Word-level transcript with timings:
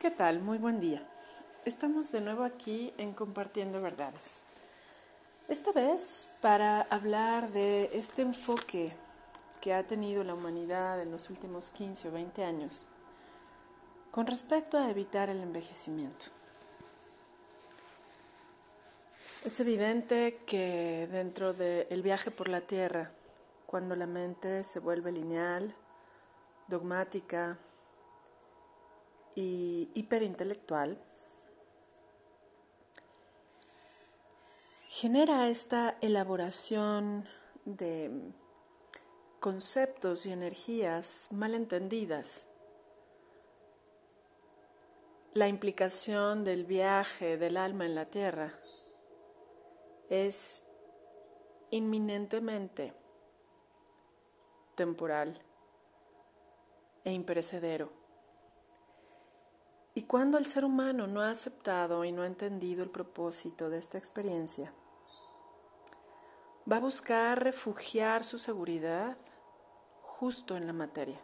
¿Qué 0.00 0.10
tal? 0.10 0.40
Muy 0.40 0.56
buen 0.56 0.80
día. 0.80 1.06
Estamos 1.66 2.10
de 2.10 2.22
nuevo 2.22 2.42
aquí 2.42 2.90
en 2.96 3.12
Compartiendo 3.12 3.82
Verdades. 3.82 4.40
Esta 5.46 5.72
vez 5.72 6.26
para 6.40 6.80
hablar 6.88 7.50
de 7.50 7.90
este 7.92 8.22
enfoque 8.22 8.94
que 9.60 9.74
ha 9.74 9.86
tenido 9.86 10.24
la 10.24 10.32
humanidad 10.32 11.02
en 11.02 11.10
los 11.10 11.28
últimos 11.28 11.68
15 11.68 12.08
o 12.08 12.12
20 12.12 12.42
años 12.42 12.86
con 14.10 14.26
respecto 14.26 14.78
a 14.78 14.88
evitar 14.88 15.28
el 15.28 15.42
envejecimiento. 15.42 16.28
Es 19.44 19.60
evidente 19.60 20.38
que 20.46 21.10
dentro 21.12 21.52
del 21.52 22.00
viaje 22.00 22.30
por 22.30 22.48
la 22.48 22.62
Tierra, 22.62 23.10
cuando 23.66 23.94
la 23.96 24.06
mente 24.06 24.62
se 24.62 24.80
vuelve 24.80 25.12
lineal, 25.12 25.74
dogmática, 26.68 27.58
y 29.34 29.90
hiperintelectual, 29.94 30.98
genera 34.88 35.48
esta 35.48 35.96
elaboración 36.00 37.26
de 37.64 38.32
conceptos 39.38 40.26
y 40.26 40.32
energías 40.32 41.28
mal 41.30 41.54
entendidas. 41.54 42.46
La 45.32 45.48
implicación 45.48 46.44
del 46.44 46.64
viaje 46.66 47.38
del 47.38 47.56
alma 47.56 47.86
en 47.86 47.94
la 47.94 48.06
tierra 48.06 48.52
es 50.08 50.62
inminentemente 51.70 52.92
temporal 54.74 55.40
e 57.04 57.12
imperecedero. 57.12 57.99
Y 59.94 60.02
cuando 60.04 60.38
el 60.38 60.46
ser 60.46 60.64
humano 60.64 61.06
no 61.06 61.20
ha 61.20 61.30
aceptado 61.30 62.04
y 62.04 62.12
no 62.12 62.22
ha 62.22 62.26
entendido 62.26 62.82
el 62.82 62.90
propósito 62.90 63.68
de 63.68 63.78
esta 63.78 63.98
experiencia, 63.98 64.72
va 66.70 66.76
a 66.76 66.80
buscar 66.80 67.42
refugiar 67.42 68.24
su 68.24 68.38
seguridad 68.38 69.16
justo 70.02 70.56
en 70.56 70.66
la 70.66 70.72
materia. 70.72 71.20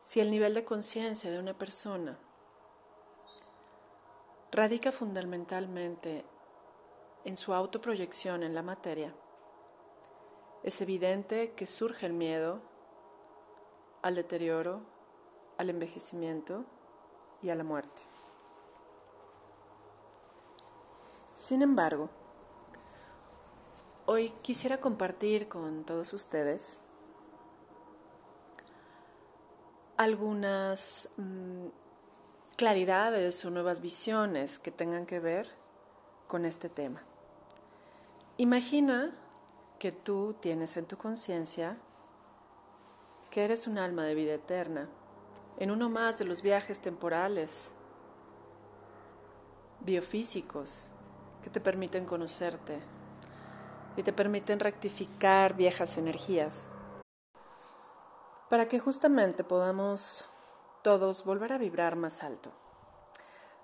Si 0.00 0.20
el 0.20 0.30
nivel 0.30 0.54
de 0.54 0.64
conciencia 0.64 1.30
de 1.30 1.38
una 1.38 1.56
persona 1.56 2.18
radica 4.50 4.90
fundamentalmente 4.90 6.24
en 7.24 7.36
su 7.36 7.52
autoproyección 7.52 8.42
en 8.42 8.54
la 8.54 8.62
materia, 8.62 9.14
es 10.62 10.80
evidente 10.80 11.52
que 11.52 11.66
surge 11.66 12.06
el 12.06 12.14
miedo, 12.14 12.62
al 14.02 14.14
deterioro, 14.14 14.80
al 15.56 15.70
envejecimiento 15.70 16.64
y 17.42 17.50
a 17.50 17.54
la 17.54 17.64
muerte. 17.64 18.02
Sin 21.34 21.62
embargo, 21.62 22.10
hoy 24.06 24.30
quisiera 24.42 24.80
compartir 24.80 25.48
con 25.48 25.84
todos 25.84 26.12
ustedes 26.12 26.80
algunas 29.96 31.08
mm, 31.16 31.66
claridades 32.56 33.44
o 33.44 33.50
nuevas 33.50 33.80
visiones 33.80 34.58
que 34.58 34.70
tengan 34.70 35.06
que 35.06 35.20
ver 35.20 35.48
con 36.26 36.44
este 36.44 36.68
tema. 36.68 37.02
Imagina 38.36 39.12
que 39.78 39.92
tú 39.92 40.34
tienes 40.40 40.76
en 40.76 40.86
tu 40.86 40.96
conciencia 40.96 41.76
que 43.30 43.44
eres 43.44 43.66
un 43.66 43.78
alma 43.78 44.04
de 44.04 44.14
vida 44.14 44.34
eterna, 44.34 44.88
en 45.58 45.70
uno 45.70 45.90
más 45.90 46.18
de 46.18 46.24
los 46.24 46.40
viajes 46.42 46.80
temporales, 46.80 47.72
biofísicos, 49.80 50.88
que 51.42 51.50
te 51.50 51.60
permiten 51.60 52.04
conocerte 52.04 52.78
y 53.96 54.02
te 54.02 54.12
permiten 54.12 54.60
rectificar 54.60 55.54
viejas 55.54 55.98
energías, 55.98 56.68
para 58.48 58.66
que 58.66 58.78
justamente 58.78 59.44
podamos 59.44 60.24
todos 60.82 61.24
volver 61.24 61.52
a 61.52 61.58
vibrar 61.58 61.96
más 61.96 62.22
alto, 62.22 62.50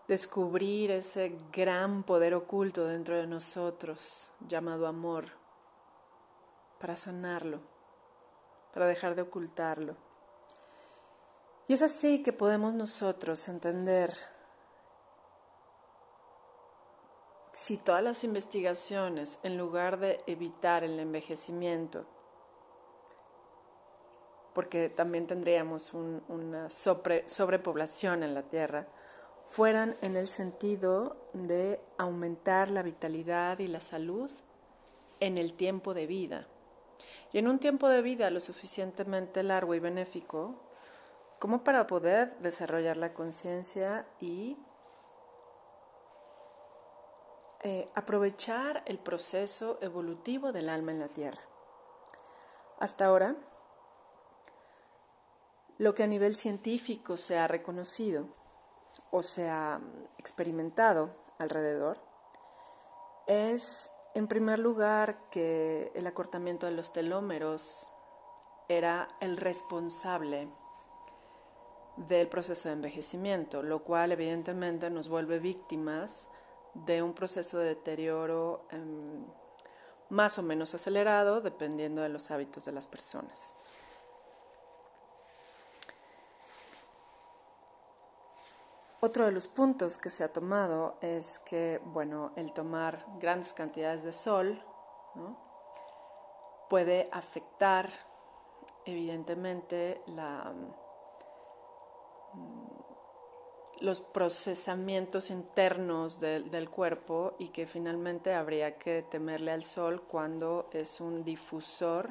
descubrir 0.08 0.90
ese 0.90 1.38
gran 1.52 2.02
poder 2.02 2.34
oculto 2.34 2.84
dentro 2.86 3.16
de 3.16 3.26
nosotros 3.26 4.30
llamado 4.46 4.86
amor, 4.86 5.26
para 6.78 6.96
sanarlo 6.96 7.73
para 8.74 8.86
dejar 8.86 9.14
de 9.14 9.22
ocultarlo. 9.22 9.94
Y 11.68 11.74
es 11.74 11.82
así 11.82 12.22
que 12.24 12.32
podemos 12.32 12.74
nosotros 12.74 13.48
entender 13.48 14.12
si 17.52 17.76
todas 17.78 18.02
las 18.02 18.24
investigaciones, 18.24 19.38
en 19.44 19.56
lugar 19.56 20.00
de 20.00 20.20
evitar 20.26 20.82
el 20.82 20.98
envejecimiento, 20.98 22.04
porque 24.52 24.88
también 24.88 25.28
tendríamos 25.28 25.92
una 25.94 26.68
sobrepoblación 26.68 28.24
en 28.24 28.34
la 28.34 28.42
Tierra, 28.42 28.88
fueran 29.44 29.96
en 30.02 30.16
el 30.16 30.26
sentido 30.26 31.16
de 31.32 31.80
aumentar 31.96 32.70
la 32.70 32.82
vitalidad 32.82 33.60
y 33.60 33.68
la 33.68 33.80
salud 33.80 34.30
en 35.20 35.38
el 35.38 35.54
tiempo 35.54 35.94
de 35.94 36.06
vida. 36.06 36.48
Y 37.32 37.38
en 37.38 37.48
un 37.48 37.58
tiempo 37.58 37.88
de 37.88 38.02
vida 38.02 38.30
lo 38.30 38.40
suficientemente 38.40 39.42
largo 39.42 39.74
y 39.74 39.80
benéfico 39.80 40.54
como 41.38 41.64
para 41.64 41.86
poder 41.86 42.38
desarrollar 42.38 42.96
la 42.96 43.12
conciencia 43.12 44.06
y 44.20 44.56
eh, 47.62 47.88
aprovechar 47.94 48.82
el 48.86 48.98
proceso 48.98 49.78
evolutivo 49.80 50.52
del 50.52 50.68
alma 50.68 50.92
en 50.92 51.00
la 51.00 51.08
Tierra. 51.08 51.42
Hasta 52.78 53.06
ahora, 53.06 53.36
lo 55.78 55.94
que 55.94 56.02
a 56.02 56.06
nivel 56.06 56.36
científico 56.36 57.16
se 57.16 57.38
ha 57.38 57.48
reconocido 57.48 58.28
o 59.10 59.22
se 59.22 59.48
ha 59.48 59.80
experimentado 60.18 61.10
alrededor 61.38 61.98
es 63.26 63.90
en 64.14 64.28
primer 64.28 64.60
lugar, 64.60 65.28
que 65.30 65.90
el 65.94 66.06
acortamiento 66.06 66.66
de 66.66 66.72
los 66.72 66.92
telómeros 66.92 67.88
era 68.68 69.08
el 69.20 69.36
responsable 69.36 70.48
del 71.96 72.28
proceso 72.28 72.68
de 72.68 72.74
envejecimiento, 72.74 73.62
lo 73.62 73.82
cual 73.82 74.12
evidentemente 74.12 74.88
nos 74.90 75.08
vuelve 75.08 75.38
víctimas 75.38 76.28
de 76.74 77.02
un 77.02 77.12
proceso 77.12 77.58
de 77.58 77.66
deterioro 77.66 78.66
em, 78.70 79.24
más 80.10 80.38
o 80.38 80.42
menos 80.42 80.74
acelerado 80.74 81.40
dependiendo 81.40 82.02
de 82.02 82.08
los 82.08 82.30
hábitos 82.30 82.64
de 82.64 82.72
las 82.72 82.86
personas. 82.86 83.54
Otro 89.04 89.26
de 89.26 89.32
los 89.32 89.48
puntos 89.48 89.98
que 89.98 90.08
se 90.08 90.24
ha 90.24 90.32
tomado 90.32 90.96
es 91.02 91.38
que, 91.40 91.78
bueno, 91.84 92.32
el 92.36 92.54
tomar 92.54 93.04
grandes 93.20 93.52
cantidades 93.52 94.02
de 94.02 94.14
sol 94.14 94.64
puede 96.70 97.10
afectar 97.12 97.90
evidentemente 98.86 100.00
mm, 100.06 100.70
los 103.82 104.00
procesamientos 104.00 105.28
internos 105.28 106.18
del 106.18 106.70
cuerpo 106.70 107.34
y 107.38 107.48
que 107.48 107.66
finalmente 107.66 108.32
habría 108.32 108.78
que 108.78 109.02
temerle 109.02 109.50
al 109.50 109.64
sol 109.64 110.04
cuando 110.08 110.70
es 110.72 111.02
un 111.02 111.24
difusor 111.24 112.08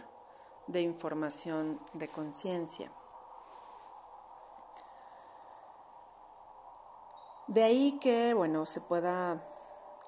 de 0.67 0.81
información 0.81 1.79
de 1.93 2.07
conciencia. 2.07 2.91
De 7.53 7.61
ahí 7.61 7.99
que, 7.99 8.33
bueno, 8.33 8.65
se 8.65 8.81
pueda 8.81 9.47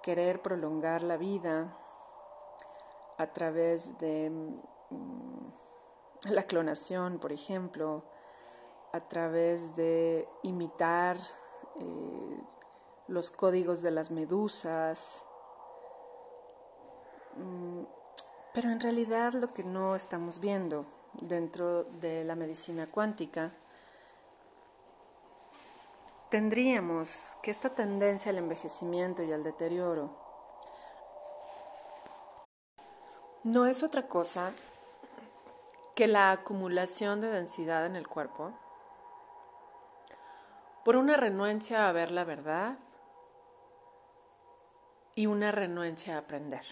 querer 0.02 0.42
prolongar 0.42 1.04
la 1.04 1.16
vida 1.16 1.78
a 3.20 3.28
través 3.34 4.00
de 4.00 4.32
mm, 4.32 6.32
la 6.32 6.48
clonación, 6.48 7.20
por 7.20 7.32
ejemplo, 7.32 8.04
a 8.94 9.02
través 9.02 9.76
de 9.76 10.28
imitar 10.42 11.18
eh, 11.80 12.40
los 13.10 13.30
códigos 13.30 13.84
de 13.84 13.92
las 13.92 14.10
medusas. 14.10 15.24
Mm, 17.36 17.84
pero 18.56 18.72
en 18.72 18.80
realidad 18.80 19.34
lo 19.34 19.54
que 19.54 19.64
no 19.64 19.94
estamos 19.94 20.40
viendo 20.40 20.88
dentro 21.14 21.84
de 21.84 22.24
la 22.24 22.34
medicina 22.34 22.88
cuántica 22.88 23.52
tendríamos 26.30 27.38
que 27.42 27.52
esta 27.52 27.70
tendencia 27.70 28.32
al 28.32 28.38
envejecimiento 28.38 29.24
y 29.24 29.32
al 29.32 29.44
deterioro 29.44 30.18
no 33.44 33.68
es 33.68 33.84
otra 33.84 34.08
cosa 34.08 34.52
que 35.96 36.08
la 36.08 36.32
acumulación 36.32 37.22
de 37.22 37.30
densidad 37.30 37.86
en 37.86 37.96
el 37.96 38.08
cuerpo, 38.08 38.54
por 40.84 40.98
una 40.98 41.16
renuencia 41.16 41.88
a 41.88 41.92
ver 41.92 42.12
la 42.12 42.24
verdad 42.26 42.78
y 45.16 45.28
una 45.28 45.52
renuencia 45.52 46.16
a 46.16 46.20
aprender. 46.20 46.66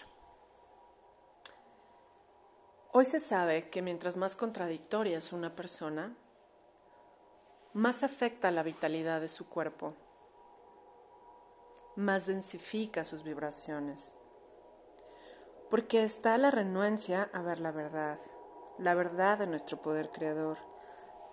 Hoy 2.92 3.04
se 3.06 3.18
sabe 3.18 3.70
que 3.70 3.82
mientras 3.82 4.16
más 4.16 4.36
contradictoria 4.36 5.18
es 5.18 5.32
una 5.32 5.56
persona, 5.56 6.14
más 7.74 8.04
afecta 8.04 8.52
la 8.52 8.62
vitalidad 8.62 9.20
de 9.20 9.26
su 9.26 9.48
cuerpo, 9.48 9.94
más 11.96 12.26
densifica 12.26 13.04
sus 13.04 13.24
vibraciones, 13.24 14.16
porque 15.70 16.04
está 16.04 16.38
la 16.38 16.52
renuencia 16.52 17.28
a 17.32 17.42
ver 17.42 17.58
la 17.58 17.72
verdad, 17.72 18.20
la 18.78 18.94
verdad 18.94 19.38
de 19.38 19.48
nuestro 19.48 19.82
poder 19.82 20.12
creador, 20.12 20.58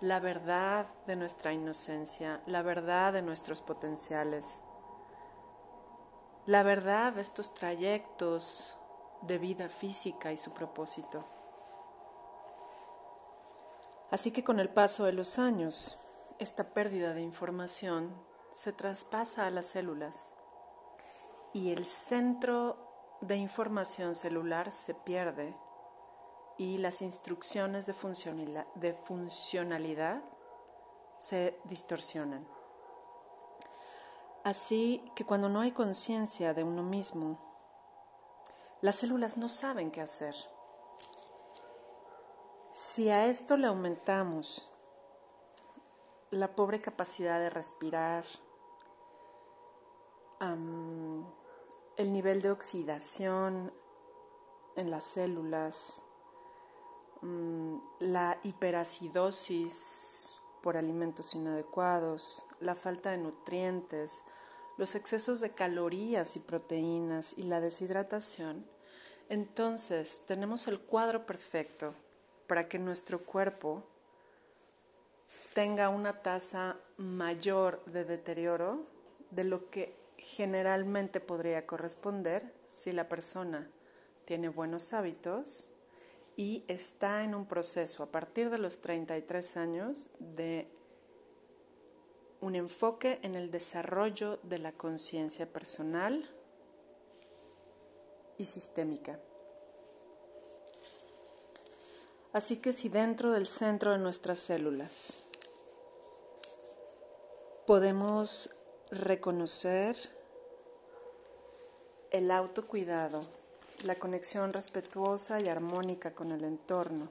la 0.00 0.18
verdad 0.18 0.88
de 1.06 1.14
nuestra 1.14 1.52
inocencia, 1.52 2.42
la 2.46 2.62
verdad 2.62 3.12
de 3.12 3.22
nuestros 3.22 3.62
potenciales, 3.62 4.58
la 6.46 6.64
verdad 6.64 7.12
de 7.12 7.22
estos 7.22 7.54
trayectos 7.54 8.76
de 9.22 9.38
vida 9.38 9.68
física 9.68 10.32
y 10.32 10.36
su 10.36 10.52
propósito. 10.52 11.24
Así 14.10 14.32
que 14.32 14.42
con 14.42 14.58
el 14.58 14.70
paso 14.70 15.04
de 15.04 15.12
los 15.12 15.38
años, 15.38 16.01
esta 16.42 16.74
pérdida 16.74 17.14
de 17.14 17.22
información 17.22 18.12
se 18.56 18.72
traspasa 18.72 19.46
a 19.46 19.50
las 19.50 19.66
células 19.66 20.32
y 21.52 21.70
el 21.70 21.86
centro 21.86 22.76
de 23.20 23.36
información 23.36 24.16
celular 24.16 24.72
se 24.72 24.92
pierde 24.92 25.56
y 26.58 26.78
las 26.78 27.00
instrucciones 27.00 27.86
de, 27.86 27.94
funcionalidad 28.94 30.20
se 31.20 31.60
distorsionan. 31.64 32.44
Así 34.42 35.04
que 35.14 35.24
cuando 35.24 35.48
no 35.48 35.60
hay 35.60 35.70
conciencia 35.70 36.54
de 36.54 36.64
uno 36.64 36.82
mismo, 36.82 37.38
las 38.80 38.96
células 38.96 39.36
no 39.36 39.48
saben 39.48 39.92
qué 39.92 40.00
hacer. 40.00 40.34
Si 42.72 43.10
a 43.10 43.26
esto 43.26 43.56
le 43.56 43.68
aumentamos 43.68 44.71
la 46.32 46.56
pobre 46.56 46.80
capacidad 46.80 47.38
de 47.38 47.50
respirar, 47.50 48.24
el 50.40 52.12
nivel 52.12 52.42
de 52.42 52.50
oxidación 52.50 53.72
en 54.74 54.90
las 54.90 55.04
células, 55.04 56.02
mm, 57.20 57.76
la 58.00 58.40
hiperacidosis 58.42 60.34
por 60.62 60.76
alimentos 60.78 61.34
inadecuados, 61.34 62.46
la 62.60 62.74
falta 62.74 63.10
de 63.10 63.18
nutrientes, 63.18 64.22
los 64.78 64.94
excesos 64.94 65.40
de 65.40 65.50
calorías 65.50 66.34
y 66.36 66.40
proteínas 66.40 67.34
y 67.36 67.42
la 67.42 67.60
deshidratación, 67.60 68.66
entonces 69.28 70.24
tenemos 70.26 70.66
el 70.66 70.80
cuadro 70.80 71.26
perfecto 71.26 71.94
para 72.46 72.64
que 72.64 72.78
nuestro 72.78 73.22
cuerpo 73.22 73.84
tenga 75.54 75.88
una 75.88 76.22
tasa 76.22 76.76
mayor 76.96 77.84
de 77.86 78.04
deterioro 78.04 78.86
de 79.30 79.44
lo 79.44 79.70
que 79.70 79.94
generalmente 80.16 81.20
podría 81.20 81.66
corresponder 81.66 82.52
si 82.68 82.92
la 82.92 83.08
persona 83.08 83.68
tiene 84.24 84.48
buenos 84.48 84.92
hábitos 84.92 85.68
y 86.36 86.64
está 86.68 87.24
en 87.24 87.34
un 87.34 87.46
proceso 87.46 88.02
a 88.02 88.06
partir 88.06 88.50
de 88.50 88.58
los 88.58 88.80
33 88.80 89.56
años 89.56 90.10
de 90.18 90.68
un 92.40 92.54
enfoque 92.54 93.18
en 93.22 93.34
el 93.34 93.50
desarrollo 93.50 94.38
de 94.42 94.58
la 94.58 94.72
conciencia 94.72 95.46
personal 95.46 96.28
y 98.38 98.44
sistémica. 98.44 99.20
Así 102.32 102.56
que 102.56 102.72
si 102.72 102.88
dentro 102.88 103.30
del 103.32 103.46
centro 103.46 103.92
de 103.92 103.98
nuestras 103.98 104.40
células 104.40 105.21
podemos 107.66 108.50
reconocer 108.90 109.96
el 112.10 112.30
autocuidado, 112.30 113.22
la 113.84 113.94
conexión 113.94 114.52
respetuosa 114.52 115.40
y 115.40 115.48
armónica 115.48 116.12
con 116.12 116.32
el 116.32 116.44
entorno, 116.44 117.08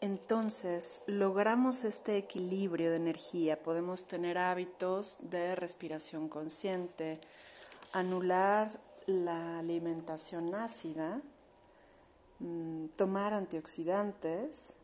entonces 0.00 1.02
logramos 1.06 1.84
este 1.84 2.18
equilibrio 2.18 2.90
de 2.90 2.96
energía, 2.96 3.62
podemos 3.62 4.04
tener 4.04 4.36
hábitos 4.36 5.18
de 5.20 5.54
respiración 5.54 6.28
consciente, 6.28 7.20
anular 7.92 8.70
la 9.06 9.58
alimentación 9.58 10.54
ácida, 10.54 11.22
Mm, 12.40 12.88
tomar 12.96 13.32
antioxidantes, 13.32 14.74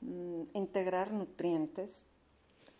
mm, 0.00 0.42
integrar 0.54 1.12
nutrientes, 1.12 2.04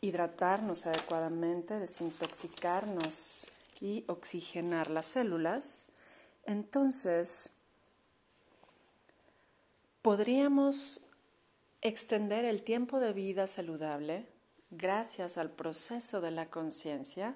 hidratarnos 0.04 0.84
adecuadamente, 0.84 1.78
desintoxicarnos 1.80 3.46
y 3.80 4.04
oxigenar 4.06 4.90
las 4.90 5.06
células, 5.06 5.86
entonces 6.44 7.50
podríamos 10.02 11.00
extender 11.80 12.44
el 12.44 12.62
tiempo 12.62 13.00
de 13.00 13.14
vida 13.14 13.46
saludable 13.46 14.26
gracias 14.70 15.38
al 15.38 15.50
proceso 15.50 16.20
de 16.20 16.32
la 16.32 16.50
conciencia, 16.50 17.34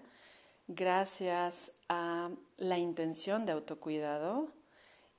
gracias 0.67 1.73
a 1.88 2.29
la 2.59 2.76
intención 2.76 3.47
de 3.47 3.53
autocuidado 3.53 4.53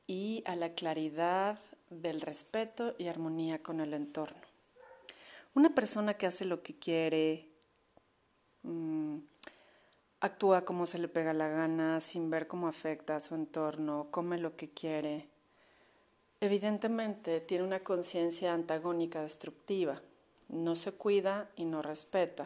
y 0.06 0.44
a 0.46 0.56
la 0.56 0.76
claridad 0.76 1.58
del 1.90 2.22
respeto 2.22 2.94
y 3.00 3.08
armonía 3.08 3.64
con 3.64 3.80
el 3.80 3.96
entorno. 3.96 4.49
Una 5.60 5.76
persona 5.76 6.14
que 6.14 6.26
hace 6.26 6.46
lo 6.46 6.64
que 6.64 6.80
quiere, 6.80 7.50
mm, 8.64 9.18
actúa 10.22 10.64
como 10.64 10.86
se 10.86 11.00
le 11.00 11.10
pega 11.10 11.34
la 11.34 11.50
gana, 11.50 12.00
sin 12.00 12.30
ver 12.30 12.48
cómo 12.48 12.70
afecta 12.70 13.18
a 13.18 13.20
su 13.20 13.36
entorno, 13.36 14.08
come 14.10 14.38
lo 14.38 14.56
que 14.56 14.70
quiere, 14.70 15.28
evidentemente 16.40 17.42
tiene 17.42 17.66
una 17.66 17.82
conciencia 17.82 18.54
antagónica 18.54 19.22
destructiva, 19.22 20.02
no 20.48 20.78
se 20.78 20.94
cuida 20.94 21.50
y 21.58 21.66
no 21.66 21.82
respeta. 21.82 22.46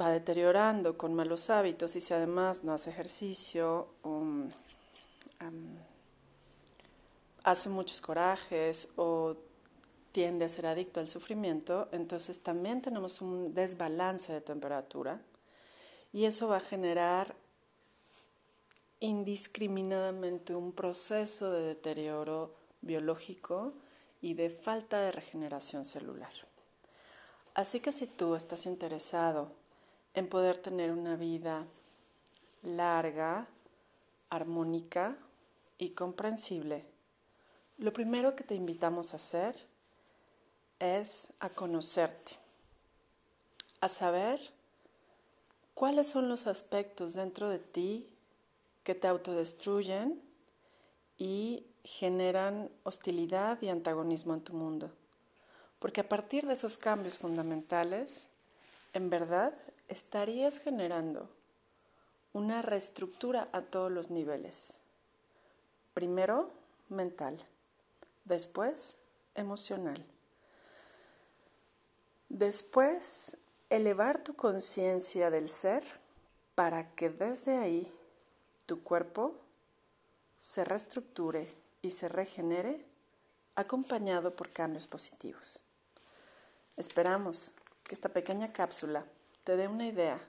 Va 0.00 0.08
deteriorando 0.08 0.96
con 0.96 1.12
malos 1.12 1.50
hábitos 1.50 1.94
y 1.96 2.00
si 2.00 2.14
además 2.14 2.64
no 2.64 2.72
hace 2.72 2.88
ejercicio, 2.88 3.88
um, 4.02 4.48
hace 7.44 7.68
muchos 7.68 8.00
corajes 8.00 8.88
o 8.96 9.36
tiende 10.16 10.46
a 10.46 10.48
ser 10.48 10.64
adicto 10.64 11.00
al 11.00 11.10
sufrimiento, 11.10 11.90
entonces 11.92 12.42
también 12.42 12.80
tenemos 12.80 13.20
un 13.20 13.52
desbalance 13.52 14.32
de 14.32 14.40
temperatura 14.40 15.20
y 16.10 16.24
eso 16.24 16.48
va 16.48 16.56
a 16.56 16.60
generar 16.60 17.34
indiscriminadamente 18.98 20.54
un 20.54 20.72
proceso 20.72 21.50
de 21.50 21.60
deterioro 21.64 22.54
biológico 22.80 23.74
y 24.22 24.32
de 24.32 24.48
falta 24.48 25.02
de 25.02 25.12
regeneración 25.12 25.84
celular. 25.84 26.32
Así 27.52 27.80
que 27.80 27.92
si 27.92 28.06
tú 28.06 28.36
estás 28.36 28.64
interesado 28.64 29.52
en 30.14 30.30
poder 30.30 30.56
tener 30.56 30.92
una 30.92 31.16
vida 31.16 31.66
larga, 32.62 33.48
armónica, 34.30 35.18
y 35.76 35.90
comprensible, 35.90 36.86
lo 37.76 37.92
primero 37.92 38.34
que 38.34 38.44
te 38.44 38.54
invitamos 38.54 39.12
a 39.12 39.16
hacer 39.16 39.75
es 40.78 41.28
a 41.40 41.48
conocerte, 41.48 42.32
a 43.80 43.88
saber 43.88 44.40
cuáles 45.74 46.08
son 46.08 46.28
los 46.28 46.46
aspectos 46.46 47.14
dentro 47.14 47.48
de 47.48 47.58
ti 47.58 48.08
que 48.84 48.94
te 48.94 49.08
autodestruyen 49.08 50.22
y 51.18 51.66
generan 51.84 52.70
hostilidad 52.82 53.60
y 53.62 53.68
antagonismo 53.68 54.34
en 54.34 54.40
tu 54.42 54.54
mundo. 54.54 54.90
Porque 55.78 56.00
a 56.00 56.08
partir 56.08 56.46
de 56.46 56.54
esos 56.54 56.76
cambios 56.76 57.18
fundamentales, 57.18 58.24
en 58.92 59.10
verdad 59.10 59.54
estarías 59.88 60.58
generando 60.58 61.28
una 62.32 62.62
reestructura 62.62 63.48
a 63.52 63.62
todos 63.62 63.90
los 63.90 64.10
niveles. 64.10 64.72
Primero 65.94 66.50
mental, 66.88 67.38
después 68.24 68.96
emocional. 69.34 70.04
Después 72.38 73.34
elevar 73.70 74.22
tu 74.22 74.34
conciencia 74.36 75.30
del 75.30 75.48
ser 75.48 75.82
para 76.54 76.94
que 76.94 77.08
desde 77.08 77.56
ahí 77.56 77.90
tu 78.66 78.82
cuerpo 78.82 79.40
se 80.38 80.62
reestructure 80.62 81.48
y 81.80 81.92
se 81.92 82.10
regenere 82.10 82.84
acompañado 83.54 84.36
por 84.36 84.50
cambios 84.50 84.86
positivos. 84.86 85.60
Esperamos 86.76 87.52
que 87.84 87.94
esta 87.94 88.10
pequeña 88.10 88.52
cápsula 88.52 89.06
te 89.44 89.56
dé 89.56 89.66
una 89.66 89.86
idea 89.86 90.20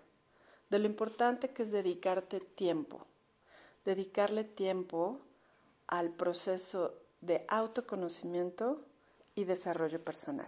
de 0.70 0.80
lo 0.80 0.86
importante 0.86 1.50
que 1.50 1.64
es 1.64 1.72
dedicarte 1.72 2.40
tiempo, 2.40 3.06
dedicarle 3.84 4.46
tiempo 4.46 5.20
al 5.88 6.12
proceso 6.12 6.94
de 7.20 7.44
autoconocimiento 7.50 8.80
y 9.36 9.44
desarrollo 9.44 10.02
personal. 10.02 10.48